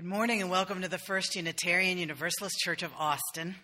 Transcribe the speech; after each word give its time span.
Good 0.00 0.08
morning 0.08 0.40
and 0.40 0.50
welcome 0.50 0.80
to 0.80 0.88
the 0.88 0.96
First 0.96 1.36
Unitarian 1.36 1.98
Universalist 1.98 2.56
Church 2.60 2.82
of 2.82 2.90
Austin. 2.98 3.54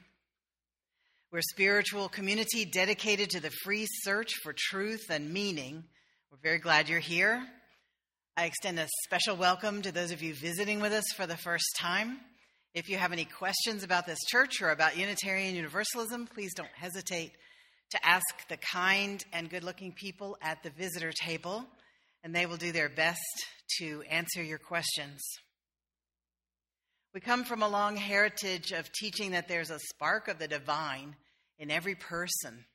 We're 1.32 1.38
a 1.38 1.52
spiritual 1.54 2.10
community 2.10 2.66
dedicated 2.66 3.30
to 3.30 3.40
the 3.40 3.48
free 3.64 3.86
search 3.88 4.34
for 4.42 4.54
truth 4.54 5.06
and 5.08 5.32
meaning. 5.32 5.84
We're 6.30 6.36
very 6.42 6.58
glad 6.58 6.90
you're 6.90 6.98
here. 6.98 7.42
I 8.36 8.44
extend 8.44 8.78
a 8.78 8.86
special 9.06 9.34
welcome 9.34 9.80
to 9.80 9.92
those 9.92 10.10
of 10.10 10.22
you 10.22 10.34
visiting 10.34 10.80
with 10.80 10.92
us 10.92 11.06
for 11.16 11.26
the 11.26 11.38
first 11.38 11.64
time. 11.78 12.18
If 12.74 12.90
you 12.90 12.98
have 12.98 13.12
any 13.14 13.24
questions 13.24 13.82
about 13.82 14.04
this 14.04 14.22
church 14.28 14.60
or 14.60 14.72
about 14.72 14.98
Unitarian 14.98 15.54
Universalism, 15.54 16.26
please 16.26 16.52
don't 16.52 16.68
hesitate 16.74 17.32
to 17.92 18.06
ask 18.06 18.26
the 18.50 18.58
kind 18.58 19.24
and 19.32 19.48
good 19.48 19.64
looking 19.64 19.90
people 19.90 20.36
at 20.42 20.62
the 20.62 20.68
visitor 20.68 21.12
table, 21.12 21.64
and 22.22 22.34
they 22.34 22.44
will 22.44 22.58
do 22.58 22.72
their 22.72 22.90
best 22.90 23.24
to 23.78 24.02
answer 24.10 24.42
your 24.42 24.58
questions. 24.58 25.22
We 27.16 27.20
come 27.20 27.44
from 27.44 27.62
a 27.62 27.68
long 27.70 27.96
heritage 27.96 28.72
of 28.72 28.92
teaching 28.92 29.30
that 29.30 29.48
there's 29.48 29.70
a 29.70 29.78
spark 29.78 30.28
of 30.28 30.38
the 30.38 30.46
divine 30.46 31.16
in 31.58 31.70
every 31.70 31.94
person. 31.94 32.66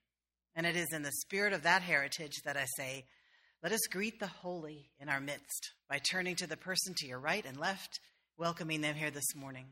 And 0.55 0.65
it 0.65 0.75
is 0.75 0.87
in 0.91 1.03
the 1.03 1.11
spirit 1.11 1.53
of 1.53 1.61
that 1.61 1.83
heritage 1.83 2.41
that 2.43 2.57
I 2.57 2.65
say, 2.75 3.05
let 3.61 3.71
us 3.71 3.81
greet 3.91 4.19
the 4.19 4.25
holy 4.25 4.89
in 4.99 5.09
our 5.09 5.19
midst 5.19 5.69
by 5.87 5.99
turning 5.99 6.37
to 6.37 6.47
the 6.47 6.57
person 6.57 6.95
to 6.97 7.07
your 7.07 7.19
right 7.19 7.45
and 7.45 7.55
left, 7.55 7.99
welcoming 8.35 8.81
them 8.81 8.95
here 8.95 9.11
this 9.11 9.35
morning. 9.35 9.67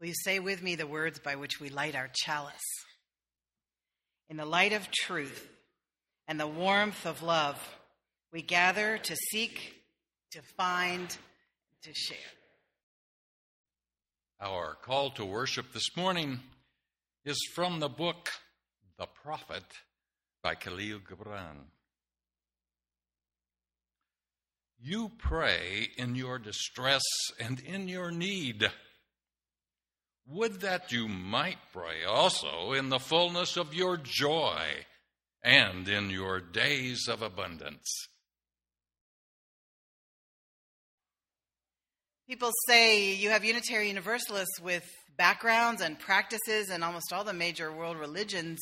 Will 0.00 0.06
you 0.06 0.14
say 0.14 0.38
with 0.38 0.62
me 0.62 0.76
the 0.76 0.86
words 0.86 1.18
by 1.18 1.34
which 1.34 1.58
we 1.60 1.70
light 1.70 1.96
our 1.96 2.10
chalice? 2.14 2.54
In 4.28 4.36
the 4.36 4.46
light 4.46 4.72
of 4.72 4.88
truth 4.92 5.48
and 6.28 6.38
the 6.38 6.46
warmth 6.46 7.06
of 7.06 7.24
love, 7.24 7.58
we 8.32 8.40
gather 8.40 8.98
to 8.98 9.16
seek, 9.32 9.82
to 10.30 10.42
find, 10.56 11.08
to 11.82 11.92
share. 11.92 12.18
Our 14.44 14.74
call 14.74 15.08
to 15.12 15.24
worship 15.24 15.72
this 15.72 15.96
morning 15.96 16.38
is 17.24 17.38
from 17.54 17.80
the 17.80 17.88
book 17.88 18.28
The 18.98 19.06
Prophet 19.06 19.64
by 20.42 20.54
Kahlil 20.54 21.00
Gibran. 21.00 21.70
You 24.78 25.12
pray 25.16 25.88
in 25.96 26.14
your 26.14 26.38
distress 26.38 27.00
and 27.40 27.58
in 27.58 27.88
your 27.88 28.10
need. 28.10 28.70
Would 30.26 30.60
that 30.60 30.92
you 30.92 31.08
might 31.08 31.72
pray 31.72 32.04
also 32.06 32.74
in 32.74 32.90
the 32.90 32.98
fullness 32.98 33.56
of 33.56 33.72
your 33.72 33.96
joy 33.96 34.60
and 35.42 35.88
in 35.88 36.10
your 36.10 36.40
days 36.40 37.08
of 37.08 37.22
abundance. 37.22 38.08
People 42.26 42.52
say 42.66 43.12
you 43.12 43.28
have 43.28 43.44
Unitarian 43.44 43.88
Universalists 43.88 44.58
with 44.58 44.82
backgrounds 45.18 45.82
and 45.82 45.98
practices 45.98 46.70
in 46.70 46.82
almost 46.82 47.12
all 47.12 47.22
the 47.22 47.34
major 47.34 47.70
world 47.70 47.98
religions, 47.98 48.58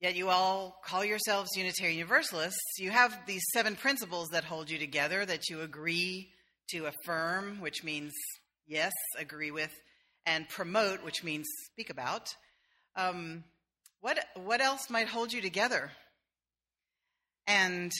yet 0.00 0.16
you 0.16 0.28
all 0.28 0.80
call 0.84 1.04
yourselves 1.04 1.50
Unitarian 1.54 1.98
Universalists. 1.98 2.58
You 2.80 2.90
have 2.90 3.16
these 3.28 3.44
seven 3.52 3.76
principles 3.76 4.30
that 4.30 4.42
hold 4.42 4.70
you 4.70 4.76
together 4.76 5.24
that 5.24 5.48
you 5.48 5.60
agree 5.60 6.32
to 6.70 6.86
affirm, 6.86 7.60
which 7.60 7.84
means 7.84 8.12
yes, 8.66 8.92
agree 9.16 9.52
with, 9.52 9.72
and 10.26 10.48
promote, 10.48 11.04
which 11.04 11.22
means 11.22 11.46
speak 11.66 11.90
about. 11.90 12.34
Um, 12.96 13.44
what, 14.00 14.18
what 14.34 14.60
else 14.60 14.90
might 14.90 15.06
hold 15.06 15.32
you 15.32 15.40
together? 15.40 15.92
And 17.46 17.92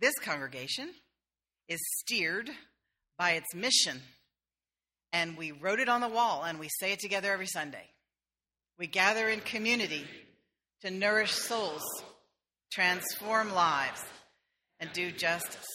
this 0.00 0.14
congregation 0.20 0.90
is 1.68 1.80
steered 1.98 2.48
by 3.22 3.34
its 3.34 3.54
mission. 3.54 4.02
And 5.12 5.36
we 5.36 5.52
wrote 5.52 5.78
it 5.78 5.88
on 5.88 6.00
the 6.00 6.08
wall 6.08 6.42
and 6.42 6.58
we 6.58 6.68
say 6.80 6.90
it 6.90 6.98
together 6.98 7.32
every 7.32 7.46
Sunday. 7.46 7.86
We 8.80 8.88
gather 8.88 9.28
in 9.28 9.38
community 9.38 10.04
to 10.80 10.90
nourish 10.90 11.30
souls, 11.30 11.84
transform 12.72 13.54
lives, 13.54 14.02
and 14.80 14.92
do 14.92 15.12
justice. 15.12 15.68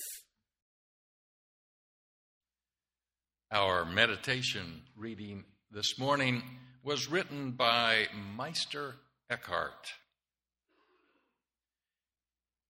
Our 3.49 3.85
meditation 3.85 4.81
reading 4.97 5.45
this 5.71 5.97
morning 5.97 6.43
was 6.83 7.09
written 7.09 7.51
by 7.51 8.07
Meister 8.35 8.95
Eckhart. 9.29 9.93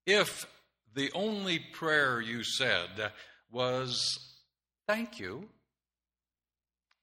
If 0.05 0.45
the 0.93 1.09
only 1.15 1.57
prayer 1.57 2.21
you 2.21 2.43
said 2.43 3.11
was 3.49 4.26
thank 4.87 5.19
you, 5.19 5.47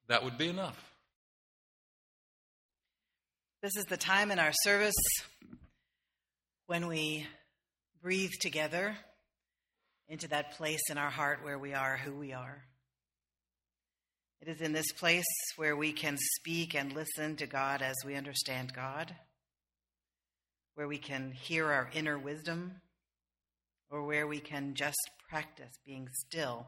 that 0.07 0.23
would 0.23 0.37
be 0.37 0.49
enough. 0.49 0.77
This 3.61 3.75
is 3.77 3.85
the 3.85 3.97
time 3.97 4.31
in 4.31 4.39
our 4.39 4.51
service 4.63 4.93
when 6.67 6.87
we 6.87 7.25
breathe 8.01 8.33
together 8.41 8.95
into 10.07 10.27
that 10.27 10.51
place 10.57 10.81
in 10.89 10.97
our 10.97 11.09
heart 11.09 11.39
where 11.43 11.57
we 11.57 11.73
are 11.73 11.97
who 11.97 12.13
we 12.13 12.33
are. 12.33 12.63
It 14.41 14.47
is 14.49 14.61
in 14.61 14.73
this 14.73 14.91
place 14.91 15.25
where 15.55 15.75
we 15.75 15.91
can 15.91 16.17
speak 16.19 16.75
and 16.75 16.93
listen 16.93 17.35
to 17.37 17.47
God 17.47 17.81
as 17.81 17.95
we 18.05 18.15
understand 18.15 18.73
God, 18.73 19.15
where 20.75 20.87
we 20.87 20.99
can 20.99 21.31
hear 21.31 21.71
our 21.71 21.89
inner 21.93 22.19
wisdom, 22.19 22.81
or 23.89 24.03
where 24.03 24.27
we 24.27 24.39
can 24.39 24.75
just 24.75 24.99
practice 25.29 25.71
being 25.85 26.07
still 26.27 26.67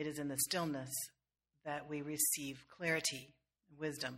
It 0.00 0.06
is 0.06 0.18
in 0.18 0.28
the 0.28 0.38
stillness 0.38 0.88
that 1.66 1.90
we 1.90 2.00
receive 2.00 2.64
clarity 2.74 3.34
and 3.68 3.78
wisdom, 3.78 4.16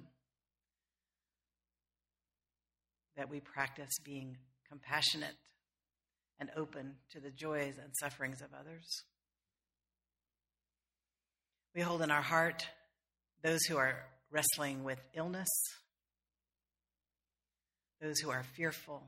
that 3.16 3.28
we 3.28 3.40
practice 3.40 3.90
being 4.04 4.36
compassionate 4.68 5.34
and 6.38 6.50
open 6.56 6.94
to 7.10 7.18
the 7.18 7.32
joys 7.32 7.78
and 7.82 7.90
sufferings 7.98 8.42
of 8.42 8.50
others. 8.54 9.02
We 11.74 11.80
hold 11.80 12.00
in 12.02 12.12
our 12.12 12.22
heart 12.22 12.64
those 13.42 13.64
who 13.64 13.76
are 13.76 14.04
wrestling 14.30 14.84
with 14.84 15.00
illness, 15.14 15.50
those 18.00 18.20
who 18.20 18.30
are 18.30 18.44
fearful 18.54 19.02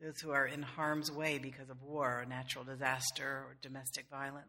those 0.00 0.20
who 0.20 0.30
are 0.30 0.46
in 0.46 0.62
harm's 0.62 1.10
way 1.10 1.38
because 1.38 1.70
of 1.70 1.82
war 1.82 2.20
or 2.20 2.26
natural 2.26 2.64
disaster 2.64 3.44
or 3.46 3.56
domestic 3.62 4.06
violence. 4.10 4.46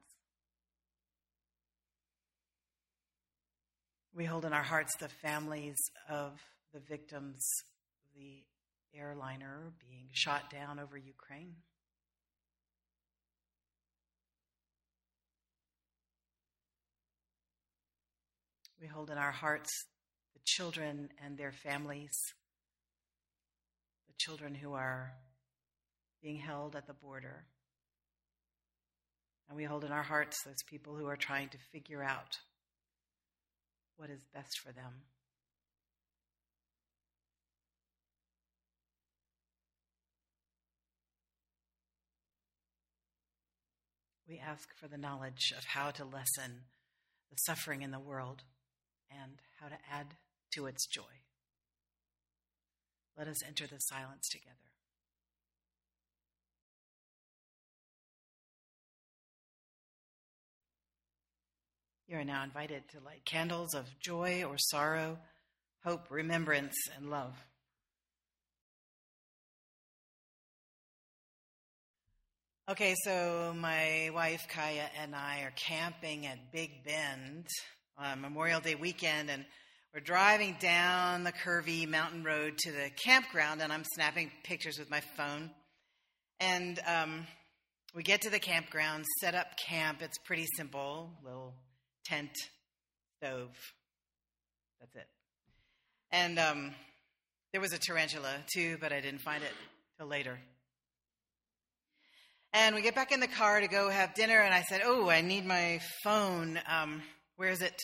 We 4.13 4.25
hold 4.25 4.45
in 4.45 4.53
our 4.53 4.63
hearts 4.63 4.95
the 4.97 5.09
families 5.09 5.77
of 6.09 6.41
the 6.73 6.79
victims 6.79 7.47
of 8.03 8.19
the 8.19 8.43
airliner 8.97 9.71
being 9.79 10.09
shot 10.11 10.49
down 10.49 10.79
over 10.79 10.97
Ukraine. 10.97 11.55
We 18.81 18.87
hold 18.87 19.09
in 19.09 19.17
our 19.17 19.31
hearts 19.31 19.69
the 20.33 20.39
children 20.45 21.09
and 21.23 21.37
their 21.37 21.51
families, 21.51 22.15
the 24.07 24.13
children 24.17 24.53
who 24.53 24.73
are 24.73 25.13
being 26.21 26.37
held 26.37 26.75
at 26.75 26.87
the 26.87 26.93
border. 26.93 27.45
And 29.47 29.57
we 29.57 29.63
hold 29.63 29.83
in 29.83 29.91
our 29.91 30.03
hearts 30.03 30.43
those 30.43 30.63
people 30.69 30.95
who 30.95 31.07
are 31.07 31.15
trying 31.15 31.49
to 31.49 31.57
figure 31.71 32.03
out 32.03 32.37
what 33.95 34.09
is 34.09 34.25
best 34.33 34.59
for 34.63 34.71
them. 34.71 35.03
We 44.27 44.39
ask 44.39 44.67
for 44.77 44.89
the 44.89 44.97
knowledge 44.97 45.53
of 45.57 45.63
how 45.63 45.91
to 45.91 46.03
lessen 46.03 46.63
the 47.31 47.37
suffering 47.37 47.81
in 47.81 47.91
the 47.91 47.99
world 47.99 48.43
and 49.09 49.41
how 49.61 49.69
to 49.69 49.77
add 49.89 50.15
to 50.53 50.65
its 50.65 50.85
joy. 50.85 51.03
Let 53.17 53.27
us 53.27 53.41
enter 53.47 53.65
the 53.65 53.79
silence 53.79 54.27
together. 54.29 54.76
You 62.09 62.17
are 62.17 62.23
now 62.23 62.41
invited 62.43 62.83
to 62.91 63.01
light 63.05 63.25
candles 63.25 63.73
of 63.73 63.85
joy 63.99 64.45
or 64.45 64.57
sorrow, 64.57 65.17
hope, 65.83 66.09
remembrance, 66.09 66.75
and 66.95 67.09
love. 67.09 67.33
Okay, 72.69 72.95
so 73.03 73.53
my 73.57 74.09
wife 74.13 74.47
Kaya 74.49 74.89
and 75.01 75.13
I 75.13 75.41
are 75.41 75.53
camping 75.57 76.25
at 76.25 76.53
Big 76.53 76.85
Bend 76.85 77.47
on 77.97 78.21
Memorial 78.21 78.61
Day 78.61 78.75
weekend, 78.75 79.29
and 79.29 79.43
We're 79.93 80.01
driving 80.01 80.55
down 80.59 81.23
the 81.23 81.31
curvy 81.31 81.87
mountain 81.87 82.23
road 82.23 82.57
to 82.59 82.71
the 82.71 82.91
campground, 83.03 83.61
and 83.61 83.73
I'm 83.73 83.83
snapping 83.95 84.31
pictures 84.43 84.77
with 84.77 84.91
my 84.91 85.01
phone. 85.15 85.49
And 86.39 86.79
um, 86.85 87.25
we 87.95 88.03
get 88.03 88.21
to 88.21 88.29
the 88.29 88.37
campground, 88.37 89.05
set 89.21 89.33
up 89.33 89.57
camp. 89.57 90.03
It's 90.03 90.19
pretty 90.19 90.45
simple 90.55 91.09
little 91.23 91.55
tent, 92.09 92.31
stove. 93.17 93.55
That's 94.79 94.95
it. 94.95 95.07
And 96.11 96.39
um, 96.39 96.71
there 97.51 97.61
was 97.61 97.73
a 97.73 97.77
tarantula 97.77 98.35
too, 98.53 98.77
but 98.79 98.91
I 98.93 99.01
didn't 99.01 99.21
find 99.21 99.43
it 99.43 99.53
till 99.97 100.07
later. 100.07 100.39
And 102.53 102.75
we 102.75 102.81
get 102.81 102.95
back 102.95 103.11
in 103.11 103.19
the 103.19 103.27
car 103.27 103.59
to 103.59 103.67
go 103.67 103.89
have 103.89 104.13
dinner, 104.13 104.39
and 104.39 104.53
I 104.53 104.61
said, 104.63 104.81
Oh, 104.83 105.09
I 105.09 105.21
need 105.21 105.45
my 105.45 105.79
phone. 106.03 106.59
Um, 106.67 107.01
where 107.35 107.49
is 107.49 107.61
it? 107.61 107.75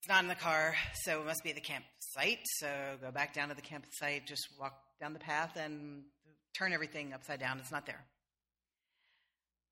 It's 0.00 0.08
not 0.08 0.22
in 0.22 0.28
the 0.28 0.34
car, 0.34 0.74
so 1.02 1.20
it 1.20 1.26
must 1.26 1.42
be 1.42 1.50
at 1.50 1.56
the 1.56 1.62
campsite. 1.62 2.38
So 2.58 2.68
go 3.02 3.10
back 3.10 3.34
down 3.34 3.48
to 3.48 3.54
the 3.54 3.62
campsite, 3.62 4.26
just 4.26 4.46
walk 4.58 4.74
down 5.00 5.12
the 5.12 5.18
path 5.18 5.56
and 5.56 6.02
turn 6.56 6.72
everything 6.72 7.12
upside 7.12 7.40
down. 7.40 7.58
It's 7.58 7.72
not 7.72 7.86
there. 7.86 8.04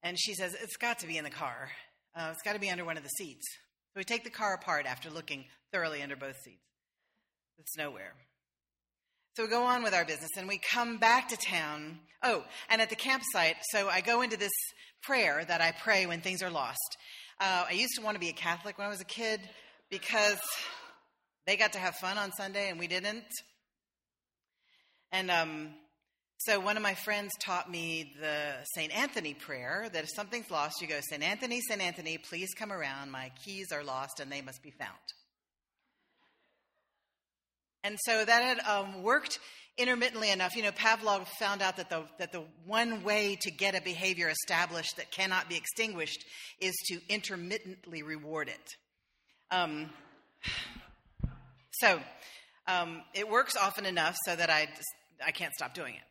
And 0.03 0.19
she 0.19 0.35
says, 0.35 0.57
It's 0.61 0.77
got 0.77 1.01
to 1.01 1.07
be 1.07 1.17
in 1.17 1.25
the 1.25 1.31
car. 1.31 1.71
Uh, 2.19 2.31
it's 2.33 2.43
got 2.43 2.55
to 2.55 2.59
be 2.59 2.69
under 2.69 2.85
one 2.85 2.97
of 2.97 3.05
the 3.05 3.09
seats. 3.11 3.47
So 3.93 4.01
we 4.01 4.05
take 4.05 4.25
the 4.25 4.31
car 4.31 4.53
apart 4.55 4.87
after 4.87 5.09
looking 5.09 5.45
thoroughly 5.73 6.03
under 6.03 6.17
both 6.17 6.35
seats. 6.45 6.65
It's 7.59 7.77
nowhere. 7.77 8.15
So 9.37 9.45
we 9.45 9.51
go 9.51 9.63
on 9.63 9.85
with 9.85 9.95
our 9.95 10.05
business 10.05 10.31
and 10.37 10.49
we 10.49 10.59
come 10.59 10.99
back 10.99 11.29
to 11.29 11.37
town. 11.37 12.01
Oh, 12.25 12.43
and 12.69 12.83
at 12.83 12.91
the 12.91 12.97
campsite, 12.97 13.55
so 13.71 13.89
I 13.89 14.01
go 14.01 14.23
into 14.23 14.37
this 14.37 14.53
prayer 15.01 15.45
that 15.45 15.61
I 15.61 15.71
pray 15.71 16.07
when 16.07 16.21
things 16.21 16.43
are 16.43 16.51
lost. 16.51 16.97
Uh, 17.41 17.67
I 17.69 17.73
used 17.75 17.95
to 17.97 18.03
want 18.03 18.17
to 18.17 18.21
be 18.21 18.31
a 18.31 18.33
Catholic 18.33 18.79
when 18.79 18.89
I 18.89 18.91
was 18.91 19.01
a 19.01 19.05
kid 19.05 19.41
because 19.89 20.41
they 21.47 21.57
got 21.57 21.75
to 21.75 21.79
have 21.79 21.95
fun 21.95 22.19
on 22.19 22.33
Sunday 22.33 22.69
and 22.69 22.81
we 22.81 22.89
didn't. 22.89 23.29
And 25.13 25.31
um, 25.31 25.69
so 26.39 26.61
one 26.61 26.77
of 26.77 26.83
my 26.85 26.95
friends 26.95 27.33
taught 27.41 27.69
me 27.69 28.13
the 28.21 28.53
St. 28.75 28.97
Anthony 28.97 29.35
prayer 29.35 29.89
that 29.93 30.05
if 30.05 30.11
something's 30.15 30.51
lost, 30.51 30.81
you 30.81 30.87
go, 30.87 31.01
St. 31.01 31.23
Anthony, 31.23 31.61
St. 31.61 31.81
Anthony, 31.81 32.17
please 32.17 32.51
come 32.57 32.73
around. 32.73 33.11
My 33.11 33.33
keys 33.45 33.73
are 33.73 33.83
lost 33.83 34.21
and 34.21 34.31
they 34.31 34.41
must 34.41 34.63
be 34.63 34.71
found. 34.71 34.93
And 37.83 37.99
so 38.05 38.25
that 38.25 38.43
had 38.43 38.61
um, 38.61 39.03
worked 39.03 39.41
intermittently 39.77 40.31
enough. 40.31 40.55
You 40.55 40.63
know, 40.63 40.71
Pavlov 40.71 41.27
found 41.41 41.61
out 41.61 41.77
that 41.77 41.91
the, 41.91 42.05
that 42.19 42.31
the 42.31 42.45
one 42.67 43.03
way 43.03 43.37
to 43.41 43.51
get 43.51 43.75
a 43.75 43.81
behavior 43.81 44.29
established 44.29 44.97
that 44.97 45.11
cannot 45.11 45.49
be 45.49 45.57
extinguished 45.57 46.25
is 46.61 46.75
to 46.87 47.01
intermittently 47.09 48.03
reward 48.03 48.49
it. 48.49 48.75
Um, 49.51 49.91
so 51.81 52.01
um, 52.69 53.03
it 53.13 53.29
works 53.29 53.57
often 53.57 53.87
enough 53.87 54.17
so 54.25 54.37
that 54.37 54.51
I, 54.51 54.67
just, 54.67 54.89
I 55.27 55.33
can't 55.33 55.55
stop 55.55 55.75
doing 55.75 55.95
it. 55.95 56.08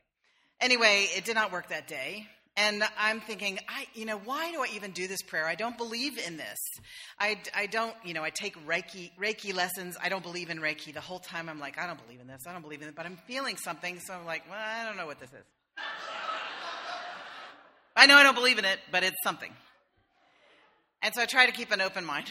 Anyway, 0.59 1.07
it 1.15 1.25
did 1.25 1.36
not 1.36 1.51
work 1.51 1.69
that 1.69 1.88
day. 1.88 2.27
And 2.59 2.83
I'm 2.98 3.21
thinking, 3.21 3.59
I, 3.69 3.86
you 3.94 4.06
know, 4.06 4.18
why 4.18 4.51
do 4.51 4.62
I 4.62 4.68
even 4.74 4.89
do 4.89 5.07
this 5.07 5.21
prayer? 5.21 5.45
I 5.45 5.54
don't 5.54 5.77
believe 5.77 6.18
in 6.18 6.38
this. 6.38 6.57
I, 7.19 7.39
I 7.56 7.68
don't, 7.68 7.94
you 8.04 8.15
know, 8.15 8.24
I 8.24 8.31
take 8.31 8.56
Reiki, 8.65 9.12
Reiki 9.21 9.54
lessons. 9.54 9.95
I 10.01 10.09
don't 10.09 10.24
believe 10.24 10.50
in 10.50 10.57
Reiki. 10.57 10.92
The 10.92 11.00
whole 11.00 11.19
time 11.19 11.50
I'm 11.50 11.59
like, 11.59 11.77
I 11.77 11.86
don't 11.86 12.04
believe 12.04 12.19
in 12.19 12.25
this. 12.25 12.48
I 12.48 12.54
don't 12.54 12.63
believe 12.63 12.81
in 12.81 12.88
it. 12.88 12.95
But 12.95 13.06
I'm 13.06 13.19
feeling 13.27 13.57
something. 13.57 14.00
So 14.00 14.15
I'm 14.15 14.25
like, 14.25 14.50
well, 14.50 14.59
I 14.59 14.86
don't 14.86 14.98
know 14.98 15.06
what 15.06 15.19
this 15.19 15.30
is. 15.30 15.45
I 17.95 18.07
know 18.07 18.15
I 18.15 18.24
don't 18.24 18.36
believe 18.36 18.57
in 18.57 18.65
it, 18.65 18.80
but 18.92 19.03
it's 19.03 19.18
something. 19.24 19.51
And 21.03 21.13
so 21.13 21.21
I 21.21 21.25
try 21.25 21.45
to 21.45 21.51
keep 21.51 21.71
an 21.71 21.81
open 21.81 22.06
mind. 22.06 22.25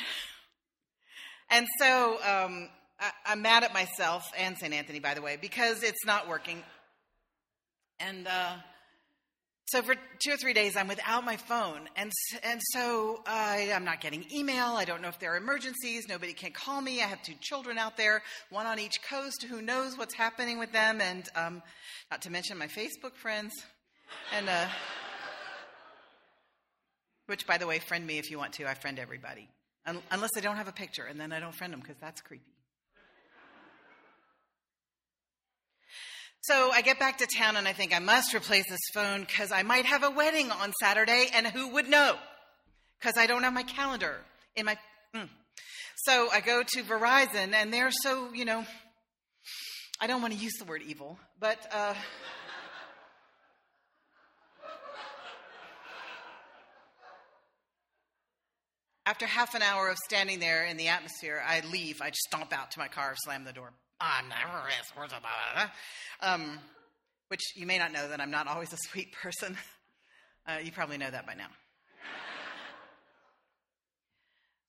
and 1.50 1.68
so 1.78 2.14
um, 2.14 2.68
I, 2.98 3.10
I'm 3.26 3.42
mad 3.42 3.62
at 3.62 3.72
myself 3.72 4.24
and 4.36 4.58
St. 4.58 4.74
Anthony, 4.74 4.98
by 4.98 5.14
the 5.14 5.22
way, 5.22 5.38
because 5.40 5.84
it's 5.84 6.04
not 6.04 6.28
working. 6.28 6.64
And, 8.00 8.26
uh, 8.26 8.56
so 9.68 9.82
for 9.82 9.96
two 10.20 10.30
or 10.32 10.36
three 10.36 10.52
days, 10.52 10.76
I'm 10.76 10.86
without 10.86 11.24
my 11.24 11.36
phone, 11.36 11.88
and 11.96 12.12
and 12.44 12.60
so 12.72 13.20
I, 13.26 13.72
I'm 13.74 13.84
not 13.84 14.00
getting 14.00 14.24
email. 14.32 14.66
I 14.76 14.84
don't 14.84 15.02
know 15.02 15.08
if 15.08 15.18
there 15.18 15.34
are 15.34 15.36
emergencies. 15.36 16.04
Nobody 16.08 16.34
can 16.34 16.52
call 16.52 16.80
me. 16.80 17.02
I 17.02 17.06
have 17.06 17.20
two 17.22 17.34
children 17.40 17.76
out 17.76 17.96
there, 17.96 18.22
one 18.50 18.66
on 18.66 18.78
each 18.78 19.02
coast. 19.10 19.44
Who 19.50 19.60
knows 19.60 19.98
what's 19.98 20.14
happening 20.14 20.60
with 20.60 20.70
them? 20.70 21.00
And 21.00 21.28
um, 21.34 21.62
not 22.12 22.22
to 22.22 22.30
mention 22.30 22.58
my 22.58 22.68
Facebook 22.68 23.16
friends, 23.16 23.52
and 24.32 24.48
uh, 24.48 24.66
which, 27.26 27.44
by 27.44 27.58
the 27.58 27.66
way, 27.66 27.80
friend 27.80 28.06
me 28.06 28.18
if 28.18 28.30
you 28.30 28.38
want 28.38 28.52
to. 28.54 28.68
I 28.68 28.74
friend 28.74 29.00
everybody, 29.00 29.48
Un- 29.84 30.00
unless 30.12 30.30
they 30.32 30.40
don't 30.40 30.58
have 30.58 30.68
a 30.68 30.72
picture, 30.72 31.06
and 31.06 31.18
then 31.18 31.32
I 31.32 31.40
don't 31.40 31.54
friend 31.54 31.72
them 31.72 31.80
because 31.80 31.96
that's 32.00 32.20
creepy. 32.20 32.55
So 36.46 36.70
I 36.70 36.80
get 36.80 37.00
back 37.00 37.18
to 37.18 37.26
town 37.26 37.56
and 37.56 37.66
I 37.66 37.72
think 37.72 37.92
I 37.92 37.98
must 37.98 38.32
replace 38.32 38.68
this 38.68 38.78
phone 38.94 39.22
because 39.22 39.50
I 39.50 39.64
might 39.64 39.84
have 39.84 40.04
a 40.04 40.10
wedding 40.10 40.52
on 40.52 40.72
Saturday 40.80 41.28
and 41.34 41.44
who 41.44 41.70
would 41.70 41.88
know? 41.88 42.14
Because 43.00 43.14
I 43.18 43.26
don't 43.26 43.42
have 43.42 43.52
my 43.52 43.64
calendar 43.64 44.14
in 44.54 44.66
my. 44.66 44.78
Mm. 45.12 45.28
So 45.96 46.28
I 46.32 46.38
go 46.40 46.62
to 46.62 46.82
Verizon 46.84 47.52
and 47.52 47.74
they're 47.74 47.90
so, 47.90 48.32
you 48.32 48.44
know, 48.44 48.64
I 50.00 50.06
don't 50.06 50.22
want 50.22 50.34
to 50.34 50.38
use 50.38 50.52
the 50.60 50.66
word 50.66 50.82
evil, 50.86 51.18
but. 51.40 51.58
Uh, 51.72 51.94
after 59.04 59.26
half 59.26 59.56
an 59.56 59.62
hour 59.62 59.88
of 59.88 59.96
standing 60.04 60.38
there 60.38 60.64
in 60.64 60.76
the 60.76 60.86
atmosphere, 60.88 61.42
I 61.44 61.62
leave. 61.72 62.00
I 62.00 62.12
stomp 62.12 62.52
out 62.52 62.70
to 62.72 62.78
my 62.78 62.86
car, 62.86 63.14
slam 63.16 63.42
the 63.42 63.52
door. 63.52 63.72
Is. 65.62 65.70
Um, 66.20 66.58
which 67.28 67.42
you 67.56 67.66
may 67.66 67.78
not 67.78 67.92
know 67.92 68.08
that 68.08 68.20
I'm 68.20 68.30
not 68.30 68.46
always 68.46 68.72
a 68.72 68.78
sweet 68.88 69.12
person. 69.12 69.56
Uh, 70.48 70.58
you 70.62 70.70
probably 70.70 70.96
know 70.96 71.10
that 71.10 71.26
by 71.26 71.34
now. 71.34 71.48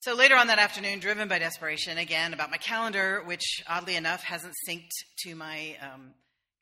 So 0.08 0.16
later 0.16 0.36
on 0.36 0.48
that 0.48 0.58
afternoon, 0.58 1.00
driven 1.00 1.28
by 1.28 1.38
desperation, 1.38 1.98
again 1.98 2.34
about 2.34 2.50
my 2.50 2.58
calendar, 2.58 3.22
which 3.26 3.62
oddly 3.68 3.96
enough 3.96 4.24
hasn't 4.24 4.54
synced 4.68 4.88
to 5.26 5.36
my 5.36 5.76
um, 5.82 6.14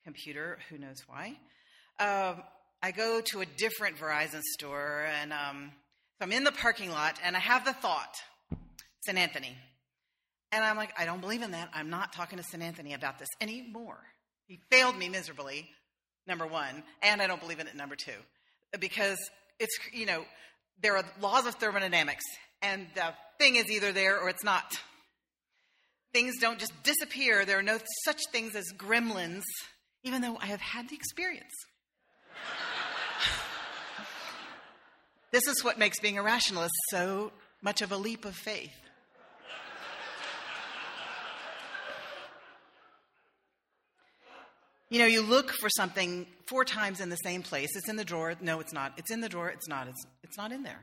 computer, 0.04 0.58
who 0.68 0.78
knows 0.78 0.98
why, 1.08 1.38
uh, 2.00 2.36
I 2.82 2.92
go 2.92 3.22
to 3.22 3.42
a 3.42 3.46
different 3.46 3.98
Verizon 3.98 4.42
store, 4.42 5.06
and 5.22 5.32
um, 5.32 5.72
so 6.18 6.26
I'm 6.26 6.32
in 6.32 6.44
the 6.44 6.52
parking 6.52 6.90
lot, 6.90 7.20
and 7.24 7.36
I 7.36 7.40
have 7.40 7.66
the 7.66 7.74
thought, 7.74 8.16
St. 9.06 9.18
Anthony, 9.18 9.56
and 10.56 10.64
I'm 10.64 10.78
like, 10.78 10.94
I 10.98 11.04
don't 11.04 11.20
believe 11.20 11.42
in 11.42 11.52
that. 11.52 11.70
I'm 11.74 11.90
not 11.90 12.14
talking 12.14 12.38
to 12.38 12.44
St. 12.44 12.64
Anthony 12.64 12.94
about 12.94 13.20
this 13.20 13.28
anymore. 13.42 14.00
He 14.48 14.62
failed 14.72 14.98
me 14.98 15.10
miserably, 15.10 15.68
number 16.28 16.48
one, 16.48 16.82
and 17.02 17.22
I 17.22 17.28
don't 17.28 17.42
believe 17.42 17.60
in 17.60 17.68
it, 17.68 17.76
number 17.76 17.98
two, 17.98 18.16
because 18.80 19.18
it's, 19.60 19.78
you 19.92 20.06
know, 20.06 20.24
there 20.82 20.96
are 20.96 21.04
laws 21.20 21.46
of 21.46 21.56
thermodynamics, 21.56 22.24
and 22.62 22.88
the 22.96 23.14
thing 23.38 23.58
is 23.58 23.70
either 23.70 23.92
there 23.92 24.18
or 24.18 24.30
it's 24.30 24.46
not. 24.46 24.78
Things 26.14 26.36
don't 26.40 26.58
just 26.58 26.72
disappear. 26.84 27.44
There 27.44 27.60
are 27.60 27.64
no 27.64 27.80
such 28.06 28.22
things 28.32 28.56
as 28.56 28.64
gremlins, 28.78 29.44
even 30.04 30.22
though 30.22 30.38
I 30.40 30.46
have 30.46 30.62
had 30.62 30.88
the 30.88 30.96
experience. 30.96 31.52
this 35.32 35.48
is 35.48 35.66
what 35.66 35.78
makes 35.78 36.00
being 36.00 36.18
a 36.18 36.24
rationalist 36.24 36.74
so 36.90 37.34
much 37.62 37.82
of 37.82 37.92
a 37.92 37.98
leap 37.98 38.24
of 38.24 38.36
faith. 38.36 38.72
You 44.90 45.00
know, 45.00 45.06
you 45.06 45.22
look 45.24 45.52
for 45.52 45.70
something 45.70 46.28
four 46.48 46.64
times 46.64 47.02
in 47.02 47.10
the 47.10 47.16
same 47.18 47.42
place. 47.42 47.70
It's 47.76 47.90
in 47.90 47.96
the 47.96 48.06
drawer. 48.06 48.36
No, 48.40 48.60
it's 48.60 48.74
not. 48.74 48.94
It's 48.98 49.12
in 49.12 49.22
the 49.22 49.30
drawer. 49.30 49.50
It's 49.50 49.68
not. 49.68 49.88
It's, 49.88 50.06
it's 50.24 50.38
not 50.38 50.52
in 50.52 50.64
there. 50.64 50.80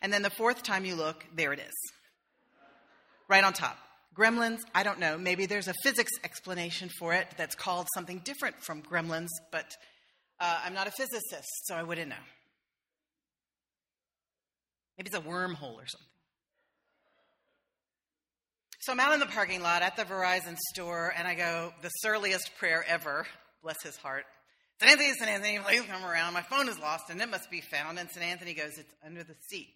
And 0.00 0.12
then 0.12 0.22
the 0.22 0.30
fourth 0.30 0.62
time 0.62 0.84
you 0.84 0.94
look, 0.94 1.24
there 1.34 1.52
it 1.52 1.58
is. 1.58 1.92
Right 3.28 3.44
on 3.44 3.52
top. 3.52 3.76
Gremlins, 4.16 4.60
I 4.74 4.82
don't 4.82 4.98
know. 4.98 5.16
Maybe 5.16 5.46
there's 5.46 5.68
a 5.68 5.74
physics 5.82 6.12
explanation 6.22 6.90
for 6.98 7.14
it 7.14 7.26
that's 7.36 7.54
called 7.54 7.88
something 7.94 8.18
different 8.24 8.56
from 8.62 8.82
gremlins, 8.82 9.28
but 9.50 9.70
uh, 10.38 10.60
I'm 10.64 10.74
not 10.74 10.86
a 10.86 10.90
physicist, 10.90 11.48
so 11.64 11.74
I 11.74 11.82
wouldn't 11.82 12.10
know. 12.10 12.24
Maybe 14.98 15.08
it's 15.08 15.16
a 15.16 15.20
wormhole 15.20 15.74
or 15.74 15.86
something. 15.86 16.08
So 18.80 18.92
I'm 18.92 19.00
out 19.00 19.14
in 19.14 19.20
the 19.20 19.26
parking 19.26 19.62
lot 19.62 19.82
at 19.82 19.96
the 19.96 20.02
Verizon 20.02 20.58
store, 20.58 21.14
and 21.16 21.26
I 21.26 21.34
go, 21.34 21.72
the 21.80 21.88
surliest 21.88 22.50
prayer 22.58 22.84
ever 22.86 23.26
bless 23.62 23.82
his 23.82 23.96
heart. 23.96 24.24
St. 24.80 24.90
Anthony, 24.90 25.12
St. 25.12 25.30
Anthony, 25.30 25.58
please 25.58 25.82
come 25.82 26.04
around. 26.04 26.34
My 26.34 26.42
phone 26.42 26.68
is 26.68 26.78
lost 26.78 27.10
and 27.10 27.20
it 27.20 27.28
must 27.28 27.50
be 27.50 27.60
found. 27.60 27.98
And 27.98 28.10
St. 28.10 28.24
Anthony 28.24 28.54
goes, 28.54 28.78
It's 28.78 28.92
under 29.04 29.22
the 29.22 29.34
seat. 29.48 29.68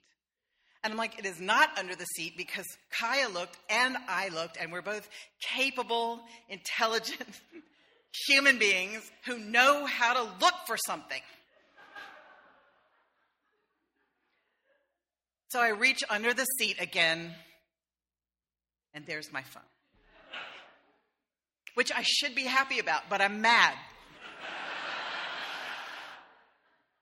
And 0.82 0.92
I'm 0.92 0.98
like, 0.98 1.18
It 1.18 1.26
is 1.26 1.40
not 1.40 1.76
under 1.78 1.94
the 1.94 2.04
seat 2.04 2.34
because 2.36 2.66
Kaya 2.98 3.28
looked 3.28 3.56
and 3.70 3.96
I 4.08 4.28
looked, 4.28 4.56
and 4.60 4.72
we're 4.72 4.82
both 4.82 5.08
capable, 5.54 6.20
intelligent 6.48 7.28
human 8.26 8.58
beings 8.58 9.08
who 9.26 9.38
know 9.38 9.86
how 9.86 10.14
to 10.14 10.22
look 10.40 10.54
for 10.66 10.76
something. 10.86 11.20
So 15.48 15.60
I 15.60 15.68
reach 15.68 16.02
under 16.10 16.34
the 16.34 16.44
seat 16.58 16.76
again, 16.80 17.32
and 18.92 19.06
there's 19.06 19.32
my 19.32 19.42
phone. 19.42 19.62
Which 21.76 21.92
I 21.92 22.00
should 22.02 22.34
be 22.34 22.44
happy 22.44 22.78
about, 22.78 23.02
but 23.10 23.20
I'm 23.20 23.42
mad. 23.42 23.74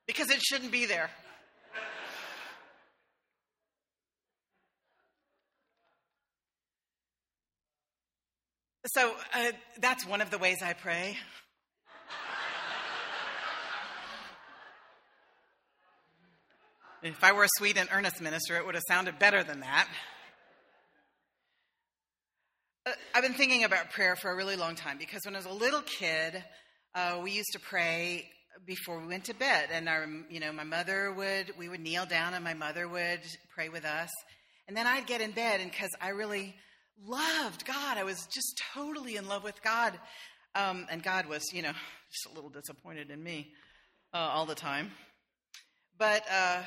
because 0.06 0.30
it 0.30 0.42
shouldn't 0.42 0.72
be 0.72 0.84
there. 0.84 1.10
So 8.86 9.14
uh, 9.32 9.52
that's 9.80 10.04
one 10.04 10.20
of 10.20 10.30
the 10.30 10.38
ways 10.38 10.60
I 10.60 10.72
pray. 10.72 11.16
if 17.02 17.22
I 17.22 17.32
were 17.32 17.44
a 17.44 17.48
sweet 17.58 17.78
and 17.78 17.88
earnest 17.92 18.20
minister, 18.20 18.56
it 18.56 18.66
would 18.66 18.74
have 18.74 18.84
sounded 18.88 19.20
better 19.20 19.44
than 19.44 19.60
that. 19.60 19.88
I've 23.14 23.22
been 23.22 23.34
thinking 23.34 23.64
about 23.64 23.92
prayer 23.92 24.14
for 24.14 24.30
a 24.30 24.36
really 24.36 24.56
long 24.56 24.74
time 24.74 24.98
because 24.98 25.24
when 25.24 25.34
I 25.34 25.38
was 25.38 25.46
a 25.46 25.52
little 25.52 25.80
kid, 25.80 26.44
uh, 26.94 27.20
we 27.22 27.30
used 27.30 27.52
to 27.54 27.58
pray 27.58 28.28
before 28.66 29.00
we 29.00 29.06
went 29.06 29.24
to 29.24 29.34
bed, 29.34 29.68
and 29.72 29.88
our, 29.88 30.06
you 30.28 30.38
know, 30.38 30.52
my 30.52 30.64
mother 30.64 31.12
would, 31.12 31.52
we 31.58 31.68
would 31.68 31.80
kneel 31.80 32.06
down, 32.06 32.34
and 32.34 32.44
my 32.44 32.54
mother 32.54 32.86
would 32.86 33.20
pray 33.54 33.68
with 33.68 33.84
us, 33.84 34.10
and 34.68 34.76
then 34.76 34.86
I'd 34.86 35.06
get 35.06 35.20
in 35.20 35.32
bed, 35.32 35.60
and 35.60 35.70
because 35.70 35.90
I 36.00 36.10
really 36.10 36.54
loved 37.02 37.66
God. 37.66 37.98
I 37.98 38.04
was 38.04 38.26
just 38.32 38.60
totally 38.74 39.16
in 39.16 39.28
love 39.28 39.44
with 39.44 39.62
God. 39.62 39.98
Um, 40.54 40.86
and 40.90 41.02
God 41.02 41.26
was, 41.26 41.42
you 41.52 41.62
know, 41.62 41.72
just 42.12 42.26
a 42.30 42.34
little 42.34 42.50
disappointed 42.50 43.10
in 43.10 43.22
me 43.22 43.52
uh, 44.12 44.18
all 44.18 44.46
the 44.46 44.54
time. 44.54 44.92
But 45.98 46.24
uh, 46.30 46.62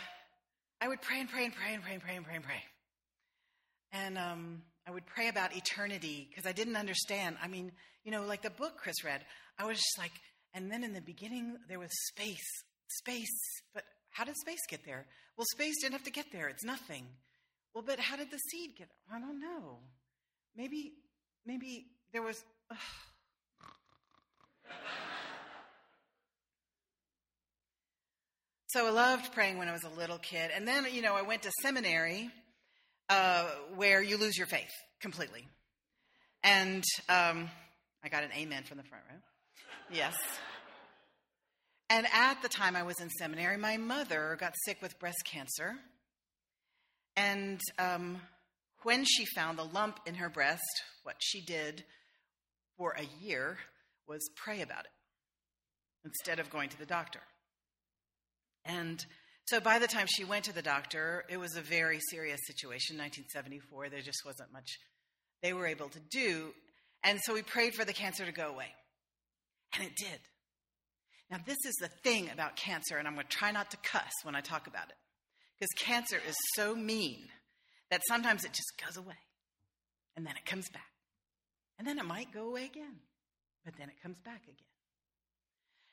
I 0.81 0.87
would 0.87 1.01
pray 1.01 1.19
and 1.21 1.29
pray 1.29 1.45
and 1.45 1.53
pray 1.53 1.73
and 1.73 1.83
pray 1.83 1.93
and 1.93 2.01
pray 2.01 2.15
and 2.15 2.25
pray 2.25 2.35
and 2.35 2.43
pray. 2.43 2.63
And 3.93 4.17
um, 4.17 4.61
I 4.87 4.91
would 4.91 5.05
pray 5.05 5.27
about 5.27 5.53
eternity 5.55 6.27
because 6.29 6.45
I 6.45 6.53
didn't 6.53 6.77
understand. 6.77 7.35
I 7.43 7.49
mean, 7.49 7.73
you 8.05 8.11
know, 8.11 8.23
like 8.23 8.41
the 8.41 8.49
book 8.49 8.77
Chris 8.77 9.03
read, 9.03 9.21
I 9.59 9.65
was 9.65 9.75
just 9.77 9.97
like, 9.97 10.13
and 10.53 10.71
then 10.71 10.81
in 10.83 10.93
the 10.93 11.01
beginning 11.01 11.57
there 11.67 11.77
was 11.77 11.89
space, 12.07 12.63
space. 12.87 13.37
But 13.73 13.83
how 14.11 14.23
did 14.23 14.37
space 14.37 14.65
get 14.69 14.85
there? 14.85 15.05
Well, 15.37 15.45
space 15.51 15.81
didn't 15.81 15.91
have 15.93 16.05
to 16.05 16.11
get 16.11 16.27
there. 16.31 16.47
It's 16.47 16.63
nothing. 16.63 17.05
Well, 17.73 17.83
but 17.85 17.99
how 17.99 18.15
did 18.15 18.31
the 18.31 18.37
seed 18.37 18.77
get? 18.77 18.87
I 19.13 19.19
don't 19.19 19.41
know. 19.41 19.79
Maybe, 20.55 20.93
maybe 21.45 21.87
there 22.13 22.21
was. 22.21 22.41
so 28.67 28.87
I 28.87 28.89
loved 28.89 29.33
praying 29.33 29.57
when 29.57 29.67
I 29.67 29.73
was 29.73 29.83
a 29.83 29.89
little 29.89 30.17
kid. 30.17 30.49
And 30.55 30.65
then, 30.65 30.87
you 30.91 31.01
know, 31.01 31.13
I 31.13 31.23
went 31.23 31.41
to 31.41 31.51
seminary 31.61 32.31
uh, 33.09 33.45
where 33.75 34.01
you 34.01 34.17
lose 34.17 34.37
your 34.37 34.47
faith 34.47 34.71
completely. 35.01 35.47
And 36.43 36.83
um, 37.09 37.49
I 38.03 38.09
got 38.09 38.23
an 38.23 38.31
amen 38.37 38.63
from 38.63 38.77
the 38.77 38.83
front 38.83 39.03
row. 39.09 39.17
Yes. 39.91 40.15
And 41.89 42.05
at 42.13 42.41
the 42.41 42.49
time 42.49 42.75
I 42.75 42.83
was 42.83 42.99
in 42.99 43.09
seminary, 43.09 43.57
my 43.57 43.77
mother 43.77 44.37
got 44.39 44.53
sick 44.65 44.81
with 44.81 44.99
breast 44.99 45.23
cancer. 45.25 45.75
And 47.15 47.61
um, 47.79 48.21
when 48.83 49.05
she 49.05 49.25
found 49.25 49.57
the 49.57 49.63
lump 49.63 49.99
in 50.05 50.15
her 50.15 50.29
breast, 50.29 50.61
what 51.03 51.15
she 51.19 51.41
did 51.41 51.83
for 52.77 52.95
a 52.97 53.07
year 53.23 53.57
was 54.07 54.21
pray 54.35 54.61
about 54.61 54.85
it 54.85 54.91
instead 56.05 56.39
of 56.39 56.49
going 56.49 56.69
to 56.69 56.77
the 56.77 56.85
doctor. 56.85 57.21
And 58.65 59.03
so 59.47 59.59
by 59.59 59.79
the 59.79 59.87
time 59.87 60.07
she 60.07 60.23
went 60.23 60.45
to 60.45 60.53
the 60.53 60.61
doctor, 60.61 61.23
it 61.29 61.37
was 61.37 61.55
a 61.55 61.61
very 61.61 61.99
serious 62.09 62.39
situation, 62.45 62.97
1974. 62.97 63.89
There 63.89 64.01
just 64.01 64.25
wasn't 64.25 64.51
much 64.51 64.77
they 65.41 65.53
were 65.53 65.67
able 65.67 65.89
to 65.89 65.99
do. 66.11 66.53
And 67.03 67.19
so 67.23 67.33
we 67.33 67.43
prayed 67.43 67.73
for 67.73 67.85
the 67.85 67.93
cancer 67.93 68.25
to 68.25 68.31
go 68.31 68.49
away. 68.49 68.67
And 69.73 69.85
it 69.85 69.95
did. 69.95 70.19
Now, 71.29 71.37
this 71.45 71.57
is 71.65 71.75
the 71.75 71.89
thing 72.03 72.29
about 72.31 72.55
cancer, 72.55 72.97
and 72.97 73.07
I'm 73.07 73.13
going 73.13 73.27
to 73.27 73.37
try 73.37 73.51
not 73.51 73.71
to 73.71 73.77
cuss 73.77 74.11
when 74.23 74.35
I 74.35 74.41
talk 74.41 74.67
about 74.67 74.89
it, 74.89 74.95
because 75.57 75.69
cancer 75.77 76.17
is 76.27 76.35
so 76.55 76.73
mean 76.73 77.27
that 77.91 78.01
sometimes 78.07 78.45
it 78.45 78.53
just 78.53 78.73
goes 78.85 78.97
away 78.97 79.17
and 80.15 80.25
then 80.25 80.35
it 80.35 80.45
comes 80.45 80.69
back. 80.69 80.89
And 81.77 81.87
then 81.87 81.99
it 81.99 82.05
might 82.05 82.33
go 82.33 82.47
away 82.47 82.65
again, 82.65 82.95
but 83.63 83.75
then 83.77 83.89
it 83.89 84.01
comes 84.01 84.17
back 84.25 84.43
again. 84.43 84.76